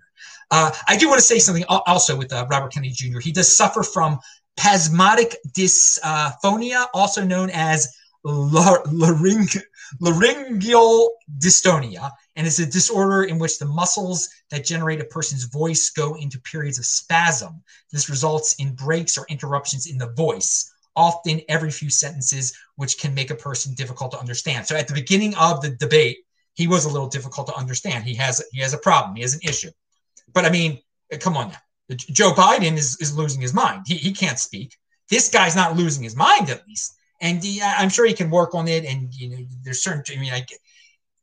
Uh, 0.51 0.71
I 0.87 0.97
do 0.97 1.07
want 1.07 1.19
to 1.19 1.25
say 1.25 1.39
something 1.39 1.65
also 1.67 2.17
with 2.17 2.33
uh, 2.33 2.47
Robert 2.49 2.73
Kennedy 2.73 2.93
Jr. 2.93 3.19
He 3.19 3.31
does 3.31 3.55
suffer 3.55 3.83
from 3.83 4.19
spasmodic 4.57 5.35
dysphonia, 5.51 6.87
also 6.93 7.23
known 7.23 7.49
as 7.51 7.87
laryngeal 9.99 11.09
dystonia 11.37 12.11
and 12.35 12.47
is 12.47 12.59
a 12.59 12.65
disorder 12.65 13.23
in 13.23 13.39
which 13.39 13.59
the 13.59 13.65
muscles 13.65 14.29
that 14.49 14.65
generate 14.65 15.01
a 15.01 15.05
person's 15.05 15.45
voice 15.45 15.89
go 15.89 16.15
into 16.15 16.39
periods 16.41 16.79
of 16.79 16.85
spasm. 16.85 17.61
This 17.91 18.09
results 18.09 18.55
in 18.59 18.73
breaks 18.73 19.17
or 19.17 19.25
interruptions 19.29 19.87
in 19.87 19.97
the 19.97 20.11
voice, 20.13 20.71
often 20.95 21.41
every 21.49 21.71
few 21.71 21.89
sentences, 21.89 22.57
which 22.75 22.99
can 22.99 23.13
make 23.13 23.31
a 23.31 23.35
person 23.35 23.73
difficult 23.73 24.11
to 24.11 24.19
understand. 24.19 24.65
So 24.65 24.75
at 24.75 24.87
the 24.87 24.93
beginning 24.93 25.35
of 25.35 25.61
the 25.61 25.71
debate, 25.71 26.19
he 26.53 26.67
was 26.67 26.85
a 26.85 26.89
little 26.89 27.07
difficult 27.07 27.47
to 27.47 27.55
understand. 27.55 28.03
He 28.03 28.15
has 28.15 28.43
he 28.51 28.61
has 28.61 28.73
a 28.73 28.77
problem. 28.77 29.15
He 29.15 29.21
has 29.21 29.33
an 29.33 29.41
issue. 29.43 29.71
But 30.33 30.45
I 30.45 30.49
mean, 30.49 30.79
come 31.19 31.37
on 31.37 31.49
now. 31.49 31.95
Joe 31.95 32.31
Biden 32.33 32.77
is, 32.77 32.97
is 32.99 33.17
losing 33.17 33.41
his 33.41 33.53
mind. 33.53 33.85
He, 33.87 33.95
he 33.95 34.11
can't 34.11 34.37
speak. 34.37 34.77
This 35.09 35.29
guy's 35.29 35.55
not 35.55 35.75
losing 35.75 36.03
his 36.03 36.15
mind, 36.15 36.49
at 36.49 36.67
least. 36.67 36.95
And 37.21 37.43
I'm 37.63 37.89
sure 37.89 38.05
he 38.05 38.13
can 38.13 38.29
work 38.29 38.55
on 38.55 38.67
it. 38.67 38.85
And 38.85 39.13
you 39.13 39.29
know, 39.29 39.45
there's 39.63 39.83
certain. 39.83 40.03
I 40.15 40.19
mean, 40.19 40.31
get 40.31 40.59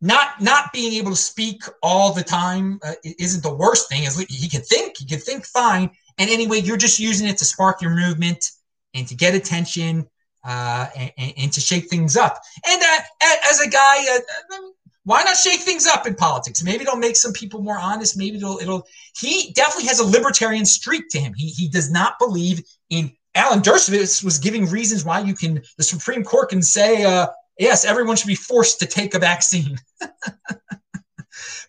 not 0.01 0.41
not 0.41 0.73
being 0.73 0.93
able 0.95 1.11
to 1.11 1.17
speak 1.17 1.63
all 1.83 2.13
the 2.13 2.23
time 2.23 2.79
uh, 2.85 2.93
isn't 3.03 3.43
the 3.43 3.55
worst 3.55 3.89
thing. 3.89 4.05
Is 4.05 4.19
he 4.29 4.49
can 4.49 4.63
think, 4.63 4.99
he 4.99 5.07
can 5.07 5.19
think 5.19 5.47
fine, 5.47 5.91
and 6.19 6.31
anyway, 6.31 6.61
you're 6.61 6.77
just 6.77 6.99
using 6.99 7.27
it 7.27 7.39
to 7.39 7.45
spark 7.45 7.81
your 7.81 7.93
movement 7.93 8.51
and 8.95 9.07
to 9.09 9.15
get 9.15 9.35
attention 9.35 10.07
uh, 10.45 10.87
and, 10.97 11.35
and, 11.37 11.53
to 11.53 11.61
shake 11.61 11.89
things 11.91 12.17
up. 12.17 12.41
And 12.67 12.81
uh, 12.81 13.35
as 13.51 13.61
a 13.61 13.69
guy, 13.69 13.97
uh, 14.15 14.57
why 15.05 15.23
not 15.23 15.37
shake 15.37 15.61
things 15.61 15.87
up 15.87 16.07
in 16.07 16.15
politics? 16.15 16.63
Maybe 16.63 16.83
it'll 16.83 16.97
make 16.97 17.17
some 17.17 17.33
people 17.33 17.63
more 17.63 17.79
honest. 17.79 18.17
Maybe 18.17 18.37
it'll 18.37 18.59
it'll. 18.59 18.87
He 19.17 19.53
definitely 19.55 19.89
has 19.89 20.01
a 20.01 20.05
libertarian 20.05 20.65
streak 20.65 21.09
to 21.11 21.19
him. 21.19 21.33
He 21.35 21.49
he 21.49 21.69
does 21.69 21.91
not 21.91 22.19
believe 22.19 22.63
in. 22.91 23.13
Alan 23.37 23.61
Dershowitz 23.61 24.25
was 24.25 24.39
giving 24.39 24.67
reasons 24.67 25.05
why 25.05 25.21
you 25.21 25.35
can 25.35 25.63
the 25.77 25.85
Supreme 25.85 26.25
Court 26.25 26.49
can 26.49 26.63
say 26.63 27.05
uh, 27.05 27.29
yes, 27.59 27.85
everyone 27.85 28.17
should 28.17 28.27
be 28.27 28.35
forced 28.35 28.81
to 28.81 28.87
take 28.87 29.15
a 29.15 29.19
vaccine. 29.19 29.79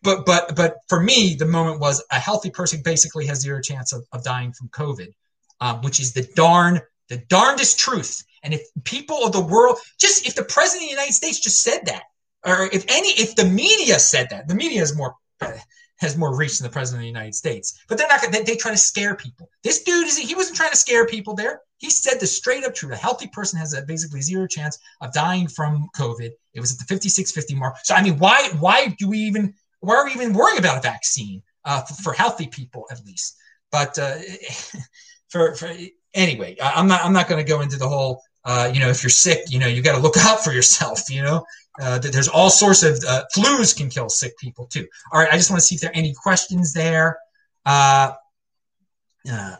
but 0.01 0.25
but 0.25 0.55
but 0.55 0.77
for 0.87 1.01
me, 1.01 1.35
the 1.35 1.45
moment 1.45 1.79
was 1.79 2.03
a 2.11 2.19
healthy 2.19 2.49
person 2.49 2.81
basically 2.83 3.25
has 3.27 3.41
zero 3.41 3.61
chance 3.61 3.93
of, 3.93 4.05
of 4.13 4.23
dying 4.23 4.53
from 4.53 4.69
COVID, 4.69 5.09
um, 5.59 5.81
which 5.81 5.99
is 5.99 6.13
the 6.13 6.23
darn 6.35 6.81
the 7.09 7.17
darndest 7.17 7.79
truth. 7.79 8.23
And 8.43 8.53
if 8.53 8.61
people 8.83 9.25
of 9.25 9.31
the 9.31 9.41
world, 9.41 9.77
just 9.99 10.25
if 10.25 10.35
the 10.35 10.43
president 10.43 10.83
of 10.83 10.89
the 10.89 11.01
United 11.01 11.13
States 11.13 11.39
just 11.39 11.61
said 11.61 11.85
that, 11.85 12.03
or 12.45 12.69
if 12.71 12.85
any, 12.87 13.09
if 13.09 13.35
the 13.35 13.45
media 13.45 13.99
said 13.99 14.29
that, 14.29 14.47
the 14.47 14.55
media 14.55 14.81
is 14.81 14.95
more 14.95 15.15
has 15.97 16.17
more 16.17 16.35
reach 16.35 16.59
than 16.59 16.67
the 16.67 16.71
president 16.71 17.01
of 17.01 17.03
the 17.03 17.07
United 17.07 17.35
States. 17.35 17.79
But 17.87 17.97
they're 17.97 18.07
not. 18.07 18.21
They, 18.31 18.43
they 18.43 18.55
try 18.55 18.71
to 18.71 18.77
scare 18.77 19.15
people. 19.15 19.49
This 19.63 19.83
dude 19.83 20.07
is. 20.07 20.17
He 20.17 20.35
wasn't 20.35 20.57
trying 20.57 20.71
to 20.71 20.77
scare 20.77 21.05
people. 21.05 21.35
There, 21.35 21.61
he 21.77 21.89
said 21.89 22.19
the 22.19 22.27
straight 22.27 22.63
up 22.63 22.75
truth. 22.75 22.93
A 22.93 22.97
healthy 22.97 23.27
person 23.27 23.59
has 23.59 23.73
a 23.73 23.81
basically 23.81 24.21
zero 24.21 24.47
chance 24.47 24.77
of 25.01 25.13
dying 25.13 25.47
from 25.47 25.87
COVID. 25.95 26.31
It 26.53 26.59
was 26.59 26.73
at 26.73 26.79
the 26.79 26.85
5650 26.85 27.55
mark. 27.55 27.77
So 27.83 27.95
I 27.95 28.03
mean, 28.03 28.17
why 28.17 28.49
why 28.59 28.95
do 28.97 29.09
we 29.09 29.19
even 29.19 29.53
why 29.79 29.95
are 29.95 30.05
we 30.05 30.11
even 30.11 30.33
worrying 30.33 30.59
about 30.59 30.77
a 30.77 30.81
vaccine 30.81 31.41
uh, 31.65 31.81
for, 31.81 31.93
for, 31.95 32.13
healthy 32.13 32.47
people 32.47 32.85
at 32.91 33.05
least? 33.05 33.37
But 33.71 33.97
uh, 33.99 34.17
for, 35.29 35.55
for 35.55 35.71
anyway, 36.13 36.57
I'm 36.61 36.87
not 36.87 37.03
I'm 37.03 37.13
not 37.13 37.27
going 37.27 37.43
to 37.43 37.49
go 37.49 37.61
into 37.61 37.77
the 37.77 37.87
whole. 37.87 38.21
Uh, 38.45 38.71
you 38.73 38.79
know, 38.79 38.87
if 38.87 39.03
you're 39.03 39.09
sick, 39.09 39.41
you 39.49 39.59
know, 39.59 39.67
you 39.67 39.81
got 39.81 39.95
to 39.95 40.01
look 40.01 40.15
out 40.19 40.43
for 40.43 40.53
yourself. 40.53 41.09
You 41.09 41.21
know, 41.21 41.45
uh, 41.81 41.99
there's 41.99 42.27
all 42.27 42.49
sorts 42.49 42.83
of 42.83 43.03
uh, 43.07 43.23
flus 43.35 43.75
can 43.75 43.89
kill 43.89 44.09
sick 44.09 44.37
people 44.37 44.65
too. 44.65 44.87
All 45.11 45.19
right, 45.19 45.31
I 45.31 45.37
just 45.37 45.49
want 45.49 45.59
to 45.59 45.65
see 45.65 45.75
if 45.75 45.81
there 45.81 45.91
are 45.91 45.95
any 45.95 46.13
questions 46.13 46.73
there. 46.73 47.17
Uh, 47.65 48.13
uh, 49.31 49.55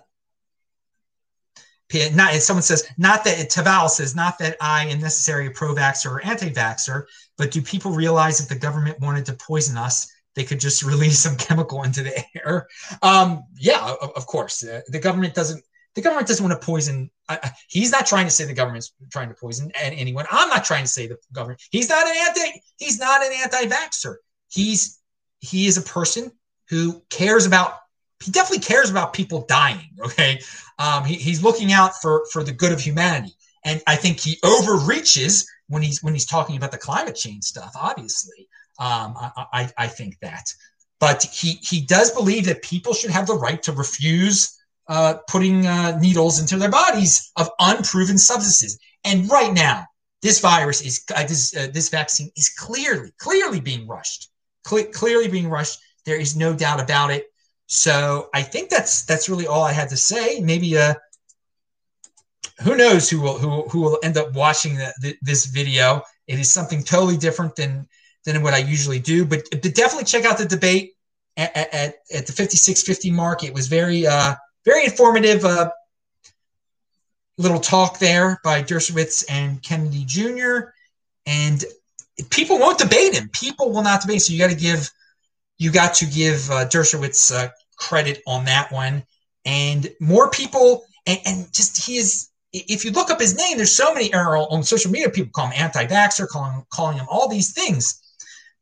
not 2.14 2.34
someone 2.36 2.64
says 2.64 2.88
not 2.98 3.24
that 3.24 3.50
Taval 3.50 3.90
says 3.90 4.16
not 4.16 4.38
that 4.40 4.58
I 4.60 4.86
am 4.88 5.00
necessarily 5.00 5.48
a 5.48 5.52
pro-vaxxer 5.52 6.12
or 6.12 6.26
anti-vaxxer, 6.26 7.04
but 7.38 7.52
do 7.52 7.62
people 7.62 7.92
realize 7.92 8.40
if 8.40 8.50
the 8.50 8.56
government 8.56 9.00
wanted 9.00 9.26
to 9.28 9.34
poison 9.34 9.78
us, 9.78 10.12
they 10.36 10.44
could 10.44 10.60
just 10.60 10.84
release 10.92 11.20
some 11.20 11.38
chemical 11.38 11.84
into 11.84 12.04
the 12.04 12.24
air? 12.36 12.68
Um, 13.02 13.44
yeah, 13.58 13.96
of, 14.02 14.12
of 14.16 14.26
course. 14.28 14.64
Uh, 14.64 14.82
the 14.88 15.00
government 15.00 15.34
doesn't 15.34 15.64
the 15.98 16.04
government 16.04 16.28
doesn't 16.28 16.48
want 16.48 16.62
to 16.62 16.64
poison. 16.64 17.10
I, 17.28 17.50
he's 17.68 17.92
not 17.92 18.06
trying 18.06 18.26
to 18.26 18.32
say 18.32 18.46
the 18.46 18.54
government's 18.54 18.94
trying 19.12 19.30
to 19.30 19.34
poison 19.34 19.72
anyone. 19.74 20.28
I'm 20.30 20.48
not 20.48 20.64
trying 20.64 20.84
to 20.84 20.88
say 20.88 21.08
the 21.08 21.18
government. 21.34 21.60
He's 21.72 21.90
not 21.90 22.06
an 22.06 22.14
anti. 22.16 22.62
He's 22.78 23.00
not 23.00 23.26
an 23.26 23.32
anti-vaxxer. 23.34 24.18
He's 24.48 25.00
he 25.40 25.66
is 25.66 25.76
a 25.78 25.82
person 25.82 26.32
who 26.70 27.02
cares 27.10 27.48
about. 27.48 27.80
He 28.24 28.30
definitely 28.30 28.64
cares 28.64 28.92
about 28.92 29.14
people 29.14 29.48
dying. 29.48 29.90
Okay, 30.06 30.40
um, 30.78 31.04
he, 31.04 31.16
he's 31.16 31.42
looking 31.42 31.74
out 31.74 32.00
for 32.00 32.28
for 32.32 32.44
the 32.44 32.54
good 32.54 32.72
of 32.72 32.80
humanity, 32.80 33.34
and 33.66 33.82
I 33.88 33.96
think 33.96 34.20
he 34.20 34.38
overreaches 34.44 35.50
when 35.70 35.82
he's 35.82 36.04
when 36.04 36.14
he's 36.14 36.28
talking 36.28 36.58
about 36.58 36.72
the 36.72 36.78
climate 36.78 37.16
change 37.16 37.44
stuff. 37.46 37.72
Obviously, 37.76 38.48
um, 38.78 39.16
I, 39.18 39.46
I 39.52 39.70
I 39.80 39.88
think 39.88 40.20
that, 40.20 40.54
but 41.00 41.24
he 41.24 41.54
he 41.64 41.82
does 41.82 42.12
believe 42.12 42.46
that 42.46 42.62
people 42.62 42.94
should 42.94 43.10
have 43.10 43.26
the 43.26 43.34
right 43.34 43.64
to 43.64 43.72
refuse 43.72 44.57
uh, 44.90 45.16
putting 45.28 45.66
uh, 45.66 45.98
needles 46.00 46.40
into 46.40 46.58
their 46.58 46.70
bodies 46.70 47.32
of 47.36 47.50
unproven 47.60 48.18
substances. 48.18 48.80
And 49.04 49.30
right 49.30 49.54
now, 49.54 49.86
this 50.22 50.40
virus 50.40 50.82
is 50.82 51.04
uh, 51.16 51.24
this 51.24 51.56
uh, 51.56 51.68
this 51.74 51.90
vaccine 51.90 52.30
is 52.36 52.50
clearly 52.50 53.12
clearly 53.20 53.60
being 53.60 53.88
rushed, 53.88 54.30
Cle- 54.66 54.92
clearly 54.94 55.28
being 55.28 55.50
rushed. 55.50 55.80
There 56.06 56.20
is 56.20 56.36
no 56.36 56.54
doubt 56.54 56.82
about 56.82 57.12
it. 57.12 57.26
So 57.68 58.30
I 58.34 58.42
think 58.42 58.70
that's 58.70 59.06
that's 59.06 59.30
really 59.30 59.48
all 59.48 59.64
I 59.64 59.74
had 59.74 59.90
to 59.90 59.98
say. 59.98 60.40
Maybe 60.40 60.78
uh, 60.78 60.96
who 62.64 62.76
knows 62.76 63.10
who 63.10 63.22
will 63.22 63.38
who 63.38 63.64
who 63.70 63.82
will 63.82 64.00
end 64.04 64.18
up 64.18 64.34
watching 64.34 64.76
the, 64.76 64.94
the, 65.02 65.18
this 65.22 65.46
video. 65.46 66.02
It 66.28 66.40
is 66.40 66.52
something 66.52 66.84
totally 66.84 67.18
different 67.18 67.56
than 67.56 67.88
than 68.26 68.42
what 68.42 68.54
I 68.54 68.58
usually 68.58 69.00
do. 69.00 69.26
But, 69.26 69.44
but 69.50 69.62
definitely 69.62 70.04
check 70.04 70.26
out 70.26 70.38
the 70.38 70.46
debate 70.46 70.96
at, 71.38 71.56
at, 71.56 71.96
at 72.14 72.28
the 72.28 72.34
5650 72.34 73.12
mark. 73.12 73.44
It 73.44 73.54
was 73.54 73.68
very 73.68 74.06
uh, 74.06 74.36
very 74.68 74.84
informative 74.84 75.46
uh, 75.46 75.72
little 77.38 77.60
talk 77.60 78.00
there 78.00 78.38
by 78.44 78.62
Dershowitz 78.62 79.24
and 79.30 79.64
Kennedy 79.64 80.04
Jr. 80.06 80.72
And 81.26 81.64
people 82.30 82.60
won't 82.60 82.78
debate 82.78 83.16
him. 83.16 83.30
People 83.32 83.72
will 83.72 83.82
not 83.82 84.02
debate. 84.02 84.24
So 84.24 84.34
you 84.34 84.40
got 84.40 84.50
to 84.50 84.58
give 84.58 84.92
you 85.58 85.72
got 85.72 85.94
to 85.96 86.06
give 86.06 86.52
uh, 86.52 86.68
Dershowitz 86.68 87.34
uh, 87.34 87.50
credit 87.78 88.22
on 88.28 88.44
that 88.46 88.72
one. 88.72 89.04
And 89.46 89.90
more 90.02 90.30
people, 90.30 90.84
and, 91.08 91.20
and, 91.26 91.54
just 91.54 91.86
he 91.86 91.98
is. 91.98 92.30
If 92.54 92.86
you 92.86 92.92
look 92.92 93.10
up 93.10 93.20
his 93.20 93.36
name, 93.36 93.58
there's 93.58 93.76
so 93.76 93.94
many 93.94 94.14
Earl 94.14 94.48
on 94.52 94.64
social 94.64 94.92
media. 94.92 95.10
People 95.10 95.32
call 95.32 95.48
him 95.48 95.54
anti-vaxxer, 95.56 96.28
calling 96.28 96.66
calling 96.72 96.98
him 96.98 97.06
all 97.10 97.30
these 97.30 97.54
things. 97.54 98.02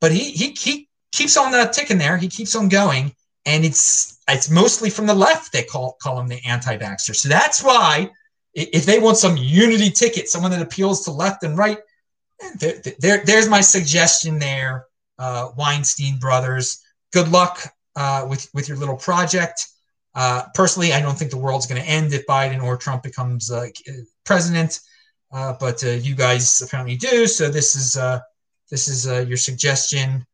But 0.00 0.12
he 0.12 0.30
he 0.30 0.50
he 0.52 0.88
keeps 1.12 1.36
on 1.36 1.54
uh, 1.54 1.66
ticking 1.66 1.98
there. 1.98 2.16
He 2.16 2.28
keeps 2.28 2.54
on 2.54 2.68
going, 2.68 3.14
and 3.44 3.64
it's 3.64 4.15
it's 4.28 4.50
mostly 4.50 4.90
from 4.90 5.06
the 5.06 5.14
left 5.14 5.52
they 5.52 5.62
call 5.62 5.96
call 6.02 6.18
him 6.18 6.28
the 6.28 6.44
anti-vaxxer. 6.44 7.14
So 7.14 7.28
that's 7.28 7.62
why 7.62 8.10
if 8.54 8.86
they 8.86 8.98
want 8.98 9.18
some 9.18 9.36
unity 9.36 9.90
ticket, 9.90 10.28
someone 10.28 10.50
that 10.50 10.62
appeals 10.62 11.04
to 11.04 11.10
left 11.10 11.42
and 11.42 11.58
right, 11.58 11.78
there, 12.58 12.80
there 12.98 13.22
there's 13.24 13.48
my 13.48 13.60
suggestion 13.60 14.38
there. 14.38 14.86
Uh, 15.18 15.50
Weinstein 15.56 16.18
brothers, 16.18 16.82
good 17.12 17.28
luck 17.28 17.60
uh, 17.96 18.26
with 18.28 18.48
with 18.52 18.68
your 18.68 18.76
little 18.76 18.96
project. 18.96 19.66
Uh, 20.14 20.44
personally, 20.54 20.92
I 20.92 21.00
don't 21.00 21.18
think 21.18 21.30
the 21.30 21.36
world's 21.36 21.66
going 21.66 21.80
to 21.80 21.88
end 21.88 22.12
if 22.12 22.26
Biden 22.26 22.62
or 22.62 22.76
Trump 22.76 23.02
becomes 23.02 23.50
uh, 23.50 23.68
president, 24.24 24.80
uh, 25.32 25.54
but 25.60 25.84
uh, 25.84 25.90
you 25.90 26.14
guys 26.14 26.60
apparently 26.62 26.96
do. 26.96 27.26
So 27.26 27.50
this 27.50 27.74
is 27.74 27.96
this 28.70 28.88
is 28.88 29.06
your 29.28 29.36
suggestion 29.36 30.26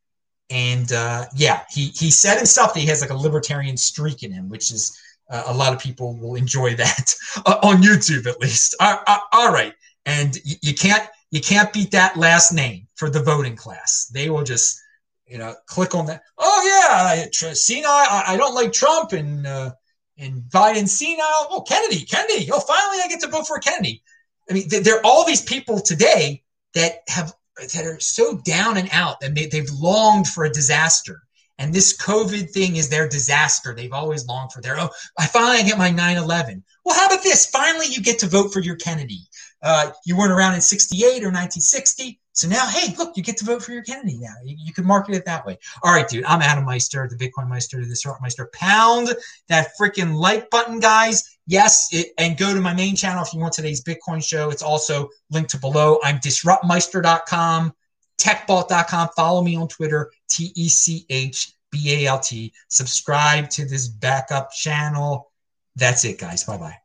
and 0.52 0.92
uh, 0.92 1.24
yeah, 1.34 1.62
he 1.70 1.86
he 1.86 2.10
said 2.10 2.36
himself 2.36 2.74
that 2.74 2.80
he 2.80 2.86
has 2.86 3.00
like 3.00 3.10
a 3.10 3.14
libertarian 3.16 3.76
streak 3.76 4.22
in 4.22 4.30
him, 4.30 4.50
which 4.50 4.70
is 4.70 4.96
uh, 5.30 5.44
a 5.46 5.54
lot 5.54 5.72
of 5.72 5.80
people 5.80 6.14
will 6.18 6.34
enjoy 6.34 6.74
that 6.76 7.14
uh, 7.46 7.58
on 7.62 7.82
YouTube 7.82 8.26
at 8.26 8.38
least. 8.38 8.76
all 8.80 9.50
right, 9.50 9.72
and 10.04 10.38
y- 10.46 10.56
you 10.60 10.74
can't 10.74 11.08
you 11.30 11.40
can't 11.40 11.72
beat 11.72 11.90
that 11.92 12.18
last 12.18 12.52
name 12.52 12.86
for 12.96 13.08
the 13.08 13.22
voting 13.22 13.56
class. 13.56 14.10
They 14.12 14.28
will 14.28 14.44
just 14.44 14.78
you 15.26 15.38
know 15.38 15.54
click 15.66 15.94
on 15.94 16.04
that. 16.06 16.22
Oh 16.36 16.62
yeah, 16.66 17.24
senile. 17.32 17.90
I, 17.90 18.24
I 18.28 18.36
don't 18.36 18.54
like 18.54 18.74
Trump 18.74 19.12
and 19.12 19.46
uh, 19.46 19.72
and 20.18 20.42
Biden 20.42 20.86
senile. 20.86 21.46
Oh 21.50 21.64
Kennedy, 21.66 22.04
Kennedy. 22.04 22.50
Oh 22.52 22.60
finally 22.60 22.98
I 23.02 23.08
get 23.08 23.20
to 23.20 23.28
vote 23.28 23.46
for 23.46 23.58
Kennedy. 23.58 24.02
I 24.50 24.54
mean, 24.54 24.68
there 24.68 24.96
are 24.98 25.04
all 25.04 25.24
these 25.24 25.40
people 25.40 25.80
today 25.80 26.42
that 26.74 26.96
have 27.08 27.32
that 27.56 27.84
are 27.84 28.00
so 28.00 28.38
down 28.44 28.76
and 28.76 28.88
out 28.92 29.16
and 29.22 29.36
they, 29.36 29.46
they've 29.46 29.70
longed 29.70 30.28
for 30.28 30.44
a 30.44 30.52
disaster. 30.52 31.22
And 31.58 31.72
this 31.72 31.96
COVID 31.96 32.50
thing 32.50 32.76
is 32.76 32.88
their 32.88 33.08
disaster. 33.08 33.74
They've 33.74 33.92
always 33.92 34.26
longed 34.26 34.52
for 34.52 34.60
their, 34.60 34.78
oh, 34.80 34.88
I 35.18 35.26
finally 35.26 35.62
get 35.62 35.78
my 35.78 35.90
9 35.90 36.16
11. 36.16 36.64
Well, 36.84 36.96
how 36.96 37.06
about 37.06 37.22
this? 37.22 37.46
Finally, 37.46 37.86
you 37.90 38.02
get 38.02 38.18
to 38.20 38.26
vote 38.26 38.52
for 38.52 38.60
your 38.60 38.76
Kennedy. 38.76 39.20
Uh, 39.62 39.92
you 40.04 40.16
weren't 40.16 40.32
around 40.32 40.54
in 40.54 40.60
68 40.60 41.00
or 41.22 41.30
1960. 41.30 42.18
So 42.32 42.48
now, 42.48 42.66
hey, 42.66 42.94
look, 42.96 43.16
you 43.16 43.22
get 43.22 43.36
to 43.36 43.44
vote 43.44 43.62
for 43.62 43.72
your 43.72 43.82
Kennedy 43.82 44.18
now. 44.18 44.34
You, 44.42 44.56
you 44.58 44.72
can 44.72 44.86
market 44.86 45.14
it 45.14 45.24
that 45.26 45.44
way. 45.46 45.58
All 45.84 45.92
right, 45.92 46.08
dude, 46.08 46.24
I'm 46.24 46.40
Adam 46.40 46.64
Meister, 46.64 47.08
the 47.08 47.16
Bitcoin 47.16 47.48
Meister, 47.48 47.78
the 47.80 47.86
Disrupt 47.86 48.22
Meister. 48.22 48.50
Pound 48.54 49.14
that 49.48 49.68
freaking 49.80 50.14
like 50.14 50.50
button, 50.50 50.80
guys. 50.80 51.31
Yes, 51.46 51.88
it, 51.92 52.12
and 52.18 52.36
go 52.36 52.54
to 52.54 52.60
my 52.60 52.72
main 52.72 52.94
channel 52.94 53.24
if 53.24 53.34
you 53.34 53.40
want 53.40 53.52
today's 53.52 53.82
Bitcoin 53.82 54.24
show. 54.24 54.50
It's 54.50 54.62
also 54.62 55.08
linked 55.30 55.50
to 55.50 55.58
below. 55.58 55.98
I'm 56.04 56.18
disruptmeister.com, 56.18 57.72
techbalt.com. 58.18 59.08
Follow 59.16 59.42
me 59.42 59.56
on 59.56 59.68
Twitter, 59.68 60.12
T 60.28 60.52
E 60.54 60.68
C 60.68 61.04
H 61.10 61.54
B 61.70 62.04
A 62.04 62.08
L 62.08 62.20
T. 62.20 62.52
Subscribe 62.68 63.50
to 63.50 63.64
this 63.64 63.88
backup 63.88 64.52
channel. 64.52 65.32
That's 65.74 66.04
it, 66.04 66.18
guys. 66.18 66.44
Bye 66.44 66.58
bye. 66.58 66.81